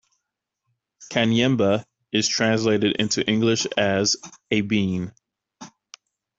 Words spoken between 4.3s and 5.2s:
"a bean".